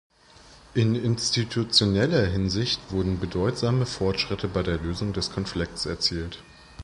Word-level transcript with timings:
In 0.73 0.95
institutioneller 0.95 2.25
Hinsicht 2.25 2.81
wurden 2.91 3.19
bedeutsame 3.19 3.85
Fortschritte 3.85 4.47
bei 4.47 4.63
der 4.63 4.79
Lösung 4.79 5.13
des 5.13 5.29
Konflikts 5.31 5.85
erzielt. 5.85 6.39